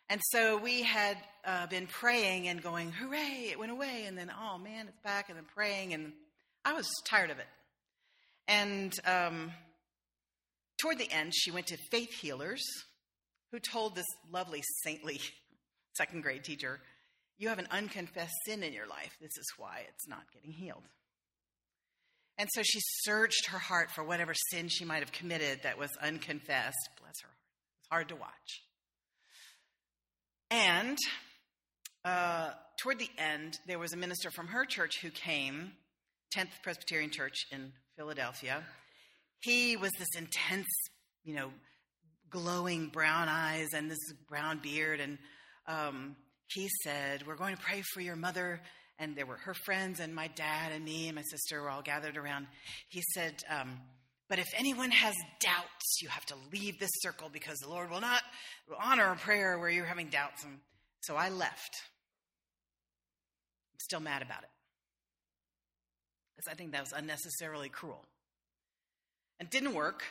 And 0.09 0.21
so 0.31 0.59
we 0.59 0.83
had 0.83 1.17
uh, 1.45 1.67
been 1.67 1.87
praying 1.87 2.49
and 2.49 2.63
going, 2.63 2.93
hooray, 2.93 3.49
it 3.51 3.59
went 3.59 3.73
away. 3.73 4.05
And 4.07 4.17
then, 4.17 4.31
oh 4.31 4.59
man, 4.59 4.87
it's 4.89 5.01
back. 5.01 5.29
And 5.29 5.39
then 5.39 5.47
praying. 5.55 5.95
And 5.95 6.13
I 6.65 6.75
was 6.75 6.89
tired 7.07 7.31
of 7.31 7.39
it. 7.39 7.47
And 8.47 8.95
um, 9.07 9.53
toward 10.81 10.99
the 10.99 11.11
end, 11.11 11.33
she 11.35 11.51
went 11.51 11.69
to 11.69 11.79
faith 11.91 12.13
healers 12.13 12.63
who 13.51 13.59
told 13.59 13.95
this 13.95 14.07
lovely, 14.31 14.63
saintly 14.83 15.21
second 15.97 16.23
grade 16.23 16.45
teacher, 16.45 16.81
You 17.39 17.49
have 17.49 17.59
an 17.59 17.69
unconfessed 17.71 18.35
sin 18.47 18.63
in 18.63 18.73
your 18.73 18.87
life. 18.87 19.17
This 19.21 19.37
is 19.39 19.47
why 19.57 19.85
it's 19.89 20.09
not 20.09 20.31
getting 20.33 20.53
healed. 20.53 20.83
And 22.37 22.49
so 22.53 22.63
she 22.63 22.81
searched 22.83 23.47
her 23.47 23.59
heart 23.59 23.91
for 23.91 24.03
whatever 24.03 24.35
sin 24.51 24.69
she 24.69 24.85
might 24.85 24.99
have 24.99 25.13
committed 25.13 25.61
that 25.63 25.79
was 25.79 25.91
unconfessed. 26.03 26.91
Bless 27.01 27.21
her 27.23 27.29
heart. 27.29 27.39
It's 27.79 27.89
hard 27.91 28.09
to 28.09 28.17
watch. 28.17 28.63
And 30.55 30.97
uh, 32.05 32.51
toward 32.81 33.01
the 33.01 33.11
end, 33.19 33.59
there 33.67 33.81
was 33.81 33.93
a 33.93 33.97
minister 33.97 34.31
from 34.31 34.47
her 34.47 34.65
church 34.65 35.01
who 35.03 35.11
came, 35.11 35.73
10th 36.37 36.63
Presbyterian 36.63 37.11
Church 37.11 37.45
in 37.51 37.73
Philadelphia. 37.97 38.63
He 39.41 39.77
was 39.77 39.91
this 39.99 40.15
intense, 40.17 40.69
you 41.25 41.35
know, 41.35 41.51
glowing 42.31 42.87
brown 42.87 43.29
eyes 43.29 43.71
and 43.75 43.91
this 43.91 43.99
brown 44.29 44.61
beard. 44.63 45.01
And 45.01 45.19
um, 45.67 46.15
he 46.47 46.69
said, 46.85 47.27
We're 47.27 47.35
going 47.35 47.57
to 47.57 47.63
pray 47.63 47.83
for 47.93 48.01
your 48.01 48.15
mother 48.15 48.61
and 49.01 49.17
there 49.17 49.27
were 49.27 49.39
her 49.39 49.55
friends 49.55 49.99
and 49.99 50.15
my 50.15 50.29
dad 50.29 50.71
and 50.71 50.85
me 50.85 51.09
and 51.09 51.17
my 51.17 51.25
sister 51.33 51.63
were 51.63 51.69
all 51.69 51.83
gathered 51.83 52.17
around. 52.17 52.47
He 52.91 53.03
said, 53.13 53.35
um, 53.51 53.81
But 54.29 54.39
if 54.39 54.49
anyone 54.57 54.91
has 54.91 55.15
doubts, 55.41 56.01
you 56.01 56.09
have 56.09 56.25
to 56.27 56.35
leave 56.53 56.79
this 56.79 56.91
circle 57.01 57.29
because 57.31 57.59
the 57.59 57.69
Lord 57.69 57.91
will 57.91 58.01
not 58.01 58.23
honor 58.83 59.13
a 59.13 59.17
prayer 59.17 59.59
where 59.59 59.69
you're 59.69 59.85
having 59.85 60.09
doubts. 60.09 60.45
And 60.45 60.59
so 61.01 61.17
I 61.17 61.29
left. 61.29 61.83
I'm 63.73 63.81
still 63.81 64.01
mad 64.01 64.23
about 64.23 64.43
it 64.43 64.49
because 66.35 66.51
I 66.51 66.55
think 66.55 66.73
that 66.73 66.81
was 66.81 66.93
unnecessarily 66.93 67.69
cruel. 67.69 68.05
And 69.41 69.51
didn't 69.51 69.75
work. 69.75 70.05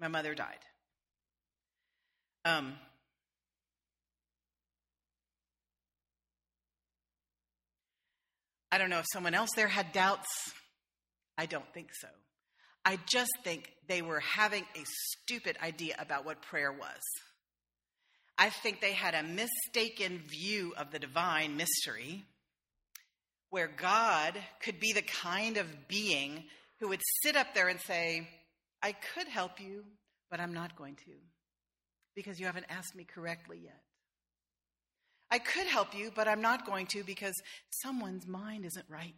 My 0.00 0.08
mother 0.08 0.34
died. 0.34 0.58
Um, 2.44 2.74
I 8.72 8.78
don't 8.78 8.90
know 8.90 8.98
if 8.98 9.06
someone 9.12 9.34
else 9.34 9.50
there 9.54 9.68
had 9.68 9.92
doubts. 9.92 10.28
I 11.36 11.46
don't 11.46 11.72
think 11.72 11.88
so. 12.00 12.08
I 12.84 12.98
just 13.06 13.32
think 13.44 13.70
they 13.88 14.02
were 14.02 14.20
having 14.20 14.64
a 14.74 14.84
stupid 14.84 15.56
idea 15.62 15.96
about 15.98 16.24
what 16.24 16.42
prayer 16.42 16.72
was. 16.72 17.00
I 18.36 18.50
think 18.50 18.80
they 18.80 18.92
had 18.92 19.14
a 19.14 19.22
mistaken 19.22 20.22
view 20.28 20.72
of 20.76 20.90
the 20.92 20.98
divine 20.98 21.56
mystery 21.56 22.24
where 23.50 23.68
God 23.68 24.34
could 24.62 24.78
be 24.78 24.92
the 24.92 25.02
kind 25.02 25.56
of 25.56 25.88
being 25.88 26.44
who 26.80 26.88
would 26.88 27.02
sit 27.22 27.36
up 27.36 27.54
there 27.54 27.68
and 27.68 27.80
say, 27.80 28.28
I 28.82 28.92
could 28.92 29.26
help 29.26 29.60
you, 29.60 29.84
but 30.30 30.38
I'm 30.38 30.54
not 30.54 30.76
going 30.76 30.96
to 30.96 31.12
because 32.14 32.38
you 32.38 32.46
haven't 32.46 32.66
asked 32.68 32.94
me 32.94 33.04
correctly 33.04 33.60
yet. 33.64 33.80
I 35.30 35.38
could 35.38 35.66
help 35.66 35.94
you, 35.94 36.10
but 36.14 36.28
I'm 36.28 36.40
not 36.40 36.66
going 36.66 36.86
to 36.88 37.04
because 37.04 37.34
someone's 37.82 38.26
mind 38.26 38.64
isn't 38.64 38.86
right. 38.88 39.14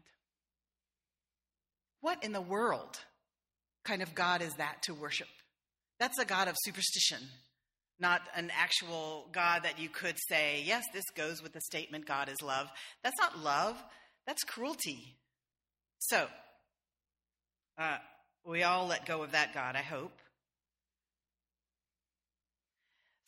What 2.00 2.24
in 2.24 2.32
the 2.32 2.40
world 2.40 2.98
kind 3.84 4.02
of 4.02 4.14
God 4.14 4.42
is 4.42 4.54
that 4.54 4.82
to 4.84 4.94
worship? 4.94 5.28
That's 5.98 6.18
a 6.18 6.24
God 6.24 6.48
of 6.48 6.56
superstition, 6.64 7.18
not 7.98 8.22
an 8.34 8.50
actual 8.58 9.26
God 9.32 9.64
that 9.64 9.78
you 9.78 9.88
could 9.88 10.16
say, 10.28 10.62
yes, 10.64 10.84
this 10.92 11.04
goes 11.16 11.42
with 11.42 11.52
the 11.52 11.60
statement 11.60 12.06
God 12.06 12.28
is 12.28 12.40
love. 12.42 12.68
That's 13.02 13.18
not 13.20 13.38
love, 13.38 13.76
that's 14.26 14.42
cruelty. 14.44 15.16
So, 15.98 16.26
uh, 17.78 17.98
we 18.46 18.62
all 18.62 18.86
let 18.86 19.06
go 19.06 19.22
of 19.22 19.32
that 19.32 19.52
God, 19.52 19.76
I 19.76 19.82
hope. 19.82 20.12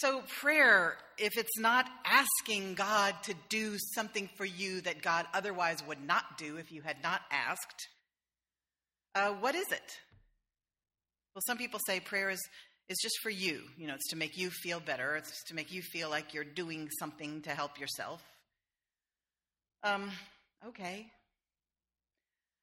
So, 0.00 0.22
prayer, 0.40 0.96
if 1.16 1.38
it's 1.38 1.58
not 1.60 1.88
asking 2.04 2.74
God 2.74 3.14
to 3.22 3.34
do 3.48 3.76
something 3.94 4.28
for 4.36 4.44
you 4.44 4.80
that 4.80 5.00
God 5.00 5.26
otherwise 5.32 5.78
would 5.86 6.04
not 6.04 6.38
do 6.38 6.56
if 6.56 6.72
you 6.72 6.82
had 6.82 7.02
not 7.02 7.20
asked, 7.30 7.88
uh, 9.14 9.30
what 9.34 9.54
is 9.54 9.70
it? 9.70 9.98
Well, 11.34 11.42
some 11.46 11.58
people 11.58 11.80
say 11.86 12.00
prayer 12.00 12.30
is, 12.30 12.40
is 12.88 12.98
just 13.02 13.18
for 13.22 13.30
you. 13.30 13.62
You 13.76 13.86
know, 13.86 13.94
it's 13.94 14.10
to 14.10 14.16
make 14.16 14.36
you 14.36 14.50
feel 14.50 14.80
better, 14.80 15.16
it's 15.16 15.44
to 15.44 15.54
make 15.54 15.72
you 15.72 15.82
feel 15.82 16.10
like 16.10 16.34
you're 16.34 16.44
doing 16.44 16.88
something 16.98 17.42
to 17.42 17.50
help 17.50 17.80
yourself. 17.80 18.22
Um, 19.82 20.10
okay. 20.68 21.06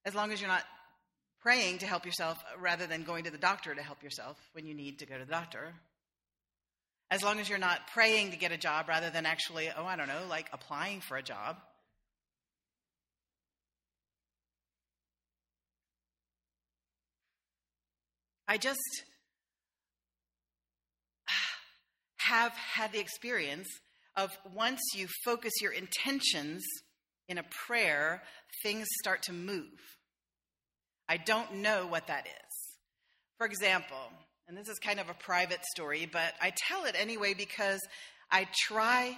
As 0.06 0.16
long 0.16 0.32
as 0.32 0.40
you're 0.40 0.50
not 0.50 0.64
praying 1.42 1.80
to 1.80 1.86
help 1.86 2.06
yourself 2.06 2.38
rather 2.60 2.86
than 2.86 3.04
going 3.04 3.24
to 3.24 3.32
the 3.32 3.38
doctor 3.38 3.74
to 3.74 3.82
help 3.82 4.04
yourself 4.04 4.38
when 4.54 4.66
you 4.66 4.74
need 4.74 5.00
to 5.00 5.06
go 5.06 5.18
to 5.18 5.26
the 5.26 5.32
doctor. 5.32 5.74
As 7.12 7.24
long 7.24 7.40
as 7.40 7.50
you're 7.50 7.58
not 7.58 7.88
praying 7.94 8.32
to 8.32 8.38
get 8.38 8.52
a 8.52 8.58
job 8.58 8.88
rather 8.88 9.10
than 9.10 9.26
actually, 9.26 9.70
oh, 9.76 9.86
I 9.86 9.96
don't 9.96 10.08
know, 10.08 10.28
like 10.30 10.48
applying 10.54 11.02
for 11.02 11.18
a 11.18 11.24
job. 11.24 11.58
I 18.50 18.58
just 18.58 19.04
have 22.18 22.52
had 22.54 22.92
the 22.92 23.00
experience 23.00 23.68
of 24.18 24.32
once 24.56 24.82
you 24.96 25.08
focus 25.24 25.54
your 25.62 25.72
intentions 25.72 26.64
in 27.28 27.38
a 27.38 27.44
prayer, 27.68 28.24
things 28.64 28.88
start 29.02 29.22
to 29.24 29.34
move. 29.34 29.80
I 31.08 31.18
don't 31.18 31.58
know 31.58 31.86
what 31.86 32.08
that 32.08 32.26
is. 32.26 32.78
For 33.38 33.46
example, 33.46 34.12
and 34.48 34.58
this 34.58 34.68
is 34.68 34.80
kind 34.80 35.00
of 35.00 35.10
a 35.10 35.14
private 35.14 35.64
story, 35.76 36.10
but 36.12 36.34
I 36.42 36.52
tell 36.58 36.86
it 36.86 36.96
anyway 37.00 37.36
because 37.36 37.80
I 38.32 38.48
try 38.68 39.16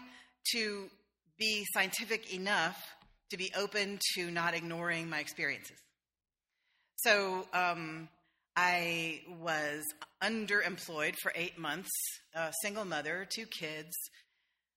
to 0.51 0.89
be 1.39 1.65
scientific 1.73 2.33
enough 2.33 2.77
to 3.29 3.38
be 3.38 3.50
open 3.57 3.97
to 4.15 4.29
not 4.29 4.55
ignoring 4.55 5.09
my 5.09 5.19
experiences. 5.19 5.77
So, 6.97 7.47
um, 7.53 8.09
I 8.55 9.22
was 9.39 9.84
underemployed 10.22 11.15
for 11.22 11.31
eight 11.36 11.58
months, 11.58 11.89
a 12.34 12.51
single 12.62 12.86
mother, 12.86 13.27
two 13.29 13.46
kids. 13.46 13.91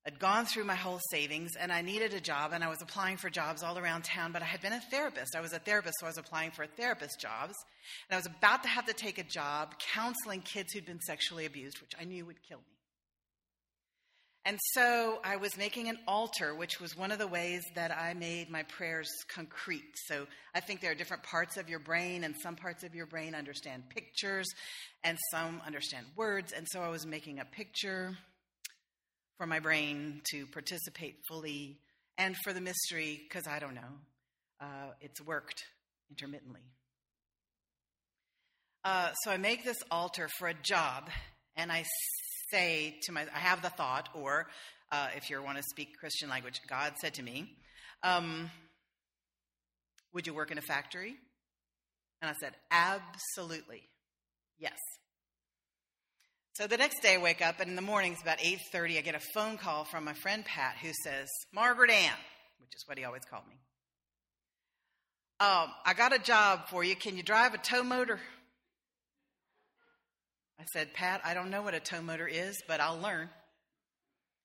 I'd 0.07 0.19
gone 0.19 0.45
through 0.45 0.65
my 0.65 0.75
whole 0.75 1.01
savings 1.11 1.57
and 1.59 1.73
I 1.73 1.81
needed 1.81 2.13
a 2.13 2.21
job 2.21 2.53
and 2.53 2.63
I 2.63 2.69
was 2.69 2.83
applying 2.83 3.17
for 3.17 3.31
jobs 3.31 3.63
all 3.63 3.79
around 3.79 4.05
town, 4.05 4.33
but 4.33 4.43
I 4.43 4.45
had 4.45 4.61
been 4.61 4.75
a 4.75 4.81
therapist. 4.91 5.35
I 5.35 5.41
was 5.41 5.55
a 5.55 5.59
therapist, 5.59 5.95
so 5.99 6.07
I 6.07 6.11
was 6.11 6.19
applying 6.19 6.51
for 6.51 6.67
therapist 6.67 7.19
jobs. 7.21 7.55
And 8.09 8.15
I 8.15 8.19
was 8.19 8.27
about 8.27 8.63
to 8.65 8.69
have 8.69 8.85
to 8.87 8.93
take 8.93 9.19
a 9.19 9.25
job 9.25 9.75
counseling 9.79 10.43
kids 10.43 10.73
who'd 10.73 10.85
been 10.85 11.01
sexually 11.01 11.47
abused, 11.47 11.81
which 11.81 11.93
I 11.99 12.05
knew 12.05 12.27
would 12.27 12.43
kill 12.47 12.59
me. 12.59 12.74
And 14.47 14.59
so 14.73 15.21
I 15.25 15.37
was 15.37 15.57
making 15.57 15.89
an 15.89 15.99
altar, 16.07 16.55
which 16.55 16.79
was 16.79 16.95
one 16.95 17.11
of 17.11 17.19
the 17.19 17.27
ways 17.27 17.63
that 17.77 17.91
I 17.91 18.13
made 18.13 18.51
my 18.51 18.63
prayers 18.65 19.09
concrete. 19.27 19.95
So 20.07 20.27
I 20.55 20.61
think 20.61 20.83
there 20.83 20.91
are 20.91 20.95
different 20.95 21.23
parts 21.23 21.57
of 21.57 21.71
your 21.71 21.79
brain, 21.79 22.25
and 22.25 22.35
some 22.43 22.55
parts 22.55 22.85
of 22.85 22.95
your 22.95 23.07
brain 23.07 23.35
understand 23.35 23.85
pictures, 23.89 24.47
and 25.03 25.17
some 25.31 25.63
understand 25.65 26.07
words. 26.15 26.53
And 26.53 26.67
so 26.69 26.83
I 26.83 26.89
was 26.89 27.07
making 27.07 27.39
a 27.39 27.47
picture 27.47 28.19
for 29.39 29.47
my 29.47 29.61
brain 29.61 30.21
to 30.31 30.47
participate 30.49 31.17
fully, 31.27 31.79
and 32.19 32.37
for 32.45 32.53
the 32.53 32.61
mystery, 32.61 33.23
because 33.27 33.47
I 33.49 33.59
don't 33.59 33.75
know, 33.75 33.81
uh, 34.61 34.91
it's 35.01 35.23
worked 35.23 35.65
intermittently. 36.11 36.61
Uh, 38.85 39.11
so 39.23 39.31
I 39.31 39.39
make 39.39 39.65
this 39.65 39.79
altar 39.91 40.29
for 40.39 40.49
a 40.49 40.55
job, 40.55 41.09
and 41.57 41.73
I 41.73 41.85
say 42.55 42.97
to 43.03 43.13
my, 43.13 43.27
I 43.35 43.39
have 43.39 43.63
the 43.63 43.71
thought, 43.71 44.09
or 44.15 44.47
uh, 44.93 45.09
if 45.17 45.29
you 45.29 45.43
want 45.43 45.57
to 45.57 45.63
speak 45.65 45.99
Christian 45.99 46.29
language, 46.29 46.61
God 46.69 46.93
said 47.01 47.15
to 47.15 47.23
me, 47.23 47.51
um, 48.03 48.51
Would 50.13 50.27
you 50.27 50.35
work 50.35 50.51
in 50.51 50.59
a 50.59 50.63
factory? 50.63 51.17
And 52.23 52.31
I 52.31 52.35
said, 52.41 52.53
Absolutely. 52.71 53.83
Yes. 54.59 54.79
So 56.55 56.69
the 56.69 56.77
next 56.77 57.03
day 57.03 57.15
I 57.15 57.19
wake 57.19 57.45
up 57.45 57.59
and 57.59 57.71
in 57.71 57.77
the 57.77 57.83
mornings 57.83 58.23
about 58.23 58.39
8:30 58.39 58.99
I 58.99 59.01
get 59.01 59.17
a 59.17 59.21
phone 59.35 59.59
call 59.59 59.85
from 59.85 60.05
my 60.05 60.13
friend 60.15 60.45
Pat 60.45 60.77
who 60.81 60.93
says, 61.03 61.29
"Margaret 61.53 61.91
Ann," 61.91 62.17
which 62.61 62.71
is 62.77 62.85
what 62.87 62.97
he 62.97 63.05
always 63.05 63.25
called 63.25 63.49
me. 63.49 63.57
Um, 65.41 65.75
I 65.85 65.95
got 65.97 66.15
a 66.15 66.21
job 66.21 66.69
for 66.69 66.85
you. 66.85 66.95
Can 66.95 67.17
you 67.17 67.25
drive 67.25 67.55
a 67.55 67.59
tow 67.59 67.83
motor? 67.83 68.21
I 70.65 70.67
said, 70.73 70.95
Pat, 70.95 71.21
I 71.25 71.35
don't 71.35 71.51
know 71.51 71.61
what 71.61 71.75
a 71.75 71.81
tow 71.81 72.01
motor 72.01 72.27
is, 72.27 72.63
but 72.67 72.81
I'll 72.81 72.99
learn. 72.99 73.29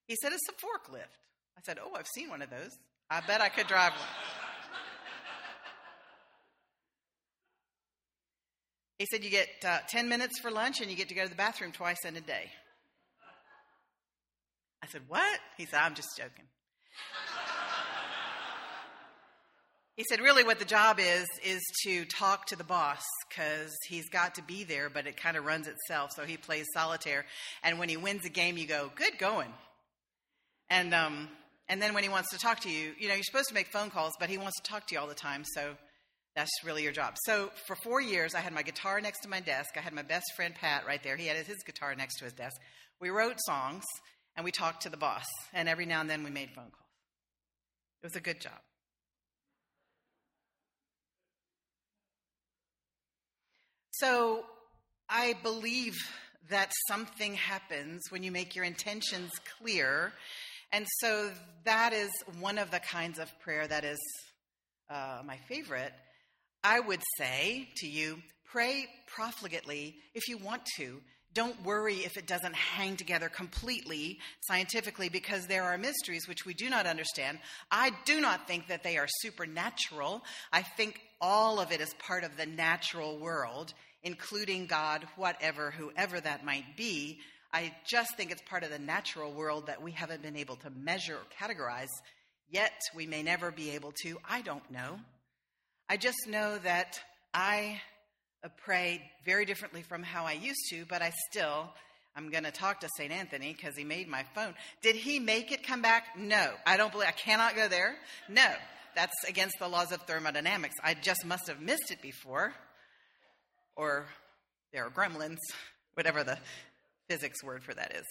He 0.05 0.17
said, 0.21 0.33
It's 0.33 0.49
a 0.49 0.51
forklift. 0.51 1.15
I 1.57 1.61
said, 1.65 1.77
Oh, 1.81 1.95
I've 1.95 2.07
seen 2.07 2.29
one 2.29 2.41
of 2.41 2.49
those. 2.49 2.77
I 3.09 3.21
bet 3.21 3.39
I 3.39 3.47
could 3.47 3.67
drive 3.67 3.93
one. 3.93 4.10
He 8.97 9.05
said, 9.10 9.23
You 9.23 9.29
get 9.29 9.47
uh, 9.65 9.77
10 9.88 10.10
minutes 10.10 10.39
for 10.41 10.51
lunch 10.51 10.82
and 10.82 10.91
you 10.91 10.97
get 10.97 11.08
to 11.08 11.15
go 11.15 11.23
to 11.23 11.29
the 11.29 11.36
bathroom 11.36 11.71
twice 11.71 12.03
in 12.03 12.17
a 12.17 12.21
day. 12.21 12.51
I 14.84 14.88
said, 14.88 15.03
What? 15.08 15.39
He 15.58 15.67
said, 15.67 15.79
I'm 15.79 15.95
just 15.95 16.10
joking. 16.17 16.45
He 19.99 20.05
said, 20.07 20.21
really, 20.21 20.45
what 20.45 20.59
the 20.59 20.65
job 20.65 20.97
is, 20.97 21.27
is 21.43 21.62
to 21.83 22.05
talk 22.05 22.45
to 22.45 22.55
the 22.55 22.63
boss 22.63 23.03
because 23.27 23.75
he's 23.89 24.07
got 24.07 24.35
to 24.35 24.41
be 24.41 24.63
there, 24.63 24.89
but 24.89 25.07
it 25.07 25.17
kind 25.17 25.35
of 25.35 25.43
runs 25.43 25.67
itself. 25.67 26.12
So 26.15 26.23
he 26.23 26.38
plays 26.38 26.67
solitaire. 26.73 27.25
And 27.63 27.79
when 27.79 27.89
he 27.89 27.97
wins 27.97 28.23
a 28.23 28.29
game, 28.29 28.57
you 28.57 28.65
go, 28.65 28.89
good 28.95 29.17
going. 29.19 29.51
And, 30.69 30.93
um, 30.93 31.27
and 31.67 31.81
then 31.81 31.93
when 31.93 32.03
he 32.03 32.09
wants 32.09 32.29
to 32.29 32.38
talk 32.38 32.62
to 32.62 32.69
you, 32.69 32.93
you 32.97 33.09
know, 33.09 33.13
you're 33.13 33.23
supposed 33.23 33.49
to 33.49 33.53
make 33.53 33.67
phone 33.73 33.89
calls, 33.89 34.13
but 34.21 34.29
he 34.29 34.38
wants 34.38 34.57
to 34.62 34.71
talk 34.71 34.88
to 34.88 34.95
you 34.95 35.01
all 35.01 35.07
the 35.07 35.13
time. 35.13 35.43
So 35.53 35.75
that's 36.33 36.63
really 36.63 36.83
your 36.83 36.93
job. 36.93 37.17
So 37.25 37.51
for 37.67 37.75
four 37.83 37.99
years, 37.99 38.33
I 38.35 38.39
had 38.39 38.53
my 38.53 38.63
guitar 38.63 39.01
next 39.01 39.19
to 39.23 39.27
my 39.27 39.41
desk. 39.41 39.71
I 39.75 39.81
had 39.81 39.91
my 39.91 40.03
best 40.03 40.27
friend, 40.38 40.55
Pat, 40.55 40.85
right 40.88 41.03
there. 41.03 41.17
He 41.17 41.27
had 41.27 41.45
his 41.45 41.62
guitar 41.65 41.93
next 41.93 42.19
to 42.19 42.23
his 42.23 42.31
desk. 42.31 42.55
We 43.01 43.09
wrote 43.09 43.35
songs 43.39 43.83
and 44.38 44.45
we 44.45 44.51
talked 44.51 44.83
to 44.83 44.89
the 44.89 44.95
boss. 44.95 45.25
And 45.53 45.67
every 45.67 45.85
now 45.85 45.99
and 45.99 46.09
then 46.09 46.23
we 46.23 46.29
made 46.29 46.51
phone 46.55 46.71
calls. 46.71 46.88
It 48.01 48.05
was 48.05 48.15
a 48.15 48.21
good 48.21 48.39
job. 48.39 48.62
So 53.99 54.45
I 55.09 55.35
believe 55.43 55.97
that 56.49 56.71
something 56.88 57.33
happens 57.33 58.03
when 58.09 58.23
you 58.23 58.31
make 58.31 58.55
your 58.55 58.63
intentions 58.63 59.31
clear. 59.59 60.13
And 60.71 60.85
so 60.99 61.31
that 61.65 61.91
is 61.91 62.09
one 62.39 62.57
of 62.57 62.71
the 62.71 62.79
kinds 62.79 63.19
of 63.19 63.27
prayer 63.39 63.67
that 63.67 63.83
is 63.83 63.99
uh, 64.89 65.21
my 65.25 65.38
favorite. 65.49 65.91
I 66.63 66.79
would 66.79 67.01
say 67.17 67.67
to 67.77 67.88
you, 67.88 68.19
pray 68.51 68.88
profligately 69.07 69.95
if 70.13 70.29
you 70.29 70.38
want 70.38 70.62
to. 70.77 71.01
Don't 71.31 71.63
worry 71.63 71.97
if 71.97 72.17
it 72.17 72.25
doesn't 72.25 72.55
hang 72.55 72.95
together 72.95 73.29
completely 73.29 74.17
scientifically 74.47 75.09
because 75.09 75.45
there 75.45 75.63
are 75.63 75.77
mysteries 75.77 76.27
which 76.27 76.45
we 76.45 76.55
do 76.55 76.69
not 76.69 76.88
understand. 76.88 77.38
I 77.69 77.91
do 78.05 78.19
not 78.19 78.47
think 78.47 78.67
that 78.67 78.81
they 78.83 78.97
are 78.97 79.07
supernatural. 79.21 80.23
I 80.51 80.63
think 80.63 80.99
all 81.21 81.59
of 81.59 81.71
it 81.71 81.81
is 81.81 81.93
part 81.99 82.23
of 82.23 82.35
the 82.35 82.47
natural 82.47 83.19
world 83.19 83.73
including 84.03 84.65
God, 84.65 85.05
whatever, 85.15 85.71
whoever 85.71 86.19
that 86.19 86.45
might 86.45 86.77
be. 86.77 87.19
I 87.51 87.73
just 87.88 88.15
think 88.15 88.31
it's 88.31 88.41
part 88.43 88.63
of 88.63 88.69
the 88.69 88.79
natural 88.79 89.33
world 89.33 89.67
that 89.67 89.81
we 89.81 89.91
haven't 89.91 90.21
been 90.21 90.35
able 90.35 90.55
to 90.57 90.69
measure 90.69 91.15
or 91.15 91.47
categorize, 91.47 91.88
yet 92.49 92.79
we 92.95 93.07
may 93.07 93.23
never 93.23 93.51
be 93.51 93.71
able 93.71 93.91
to. 94.03 94.17
I 94.27 94.41
don't 94.41 94.69
know. 94.71 94.99
I 95.89 95.97
just 95.97 96.27
know 96.27 96.59
that 96.59 96.99
I 97.33 97.81
pray 98.63 99.01
very 99.25 99.45
differently 99.45 99.81
from 99.81 100.03
how 100.03 100.25
I 100.25 100.33
used 100.33 100.69
to, 100.69 100.85
but 100.88 101.01
I 101.01 101.12
still. 101.29 101.69
I'm 102.15 102.29
going 102.31 102.43
to 102.43 102.51
talk 102.51 102.81
to 102.81 102.89
St. 102.97 103.12
Anthony 103.12 103.53
because 103.53 103.75
he 103.77 103.83
made 103.83 104.07
my 104.07 104.23
phone. 104.35 104.53
Did 104.81 104.95
he 104.95 105.19
make 105.19 105.51
it 105.51 105.63
come 105.65 105.81
back? 105.81 106.17
No. 106.17 106.51
I 106.65 106.75
don't 106.77 106.91
believe 106.91 107.07
I 107.07 107.12
cannot 107.12 107.55
go 107.55 107.67
there. 107.67 107.95
No. 108.27 108.47
That's 108.95 109.13
against 109.27 109.55
the 109.59 109.67
laws 109.67 109.91
of 109.91 110.01
thermodynamics. 110.01 110.75
I 110.83 110.95
just 110.95 111.25
must 111.25 111.47
have 111.47 111.62
missed 111.62 111.91
it 111.91 112.01
before 112.01 112.53
or 113.75 114.05
there 114.73 114.86
are 114.86 114.89
gremlins, 114.89 115.39
whatever 115.93 116.23
the 116.23 116.38
physics 117.10 117.43
word 117.43 117.63
for 117.63 117.73
that 117.73 117.95
is. 117.95 118.05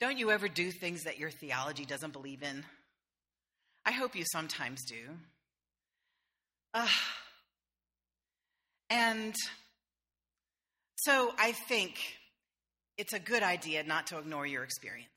Don't 0.00 0.18
you 0.18 0.30
ever 0.30 0.48
do 0.48 0.70
things 0.70 1.04
that 1.04 1.18
your 1.18 1.30
theology 1.30 1.84
doesn't 1.84 2.12
believe 2.12 2.42
in? 2.42 2.64
I 3.86 3.92
hope 3.92 4.16
you 4.16 4.24
sometimes 4.32 4.84
do. 4.84 5.16
Uh, 6.72 6.88
and 8.90 9.34
so 10.96 11.32
I 11.38 11.52
think 11.52 11.96
it's 12.96 13.12
a 13.12 13.18
good 13.18 13.42
idea 13.42 13.82
not 13.82 14.08
to 14.08 14.18
ignore 14.18 14.46
your 14.46 14.64
experience. 14.64 15.10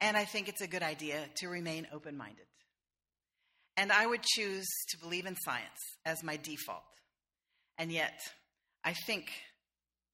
And 0.00 0.16
I 0.16 0.24
think 0.24 0.48
it's 0.48 0.60
a 0.60 0.66
good 0.66 0.82
idea 0.82 1.18
to 1.36 1.48
remain 1.48 1.86
open 1.92 2.16
minded. 2.16 2.46
And 3.76 3.90
I 3.90 4.06
would 4.06 4.22
choose 4.22 4.66
to 4.90 4.98
believe 4.98 5.26
in 5.26 5.36
science 5.36 5.80
as 6.04 6.22
my 6.22 6.36
default. 6.36 6.82
And 7.78 7.90
yet, 7.90 8.20
I 8.84 8.94
think 9.06 9.30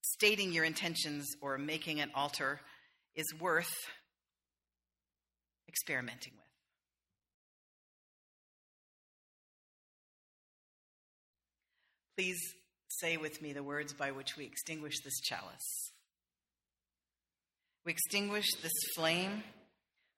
stating 0.03 0.53
your 0.53 0.65
intentions 0.65 1.27
or 1.41 1.59
making 1.59 2.01
an 2.01 2.11
altar 2.15 2.61
is 3.15 3.27
worth 3.41 3.73
experimenting 5.69 6.33
with. 6.37 6.45
Please 12.17 12.41
say 12.89 13.17
with 13.17 13.43
me 13.43 13.53
the 13.53 13.63
words 13.63 13.93
by 13.93 14.11
which 14.11 14.37
we 14.37 14.45
extinguish 14.45 15.01
this 15.05 15.21
chalice. 15.21 15.93
We 17.85 17.93
extinguish 17.93 18.47
this 18.63 18.73
flame, 18.95 19.43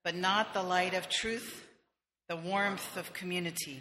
but 0.04 0.14
not 0.14 0.54
the 0.54 0.62
light 0.62 0.94
of 0.94 1.08
truth 1.08 1.66
the 2.28 2.36
warmth 2.36 2.96
of 2.98 3.12
community, 3.14 3.80